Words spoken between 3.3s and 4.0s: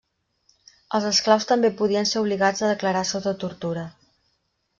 tortura.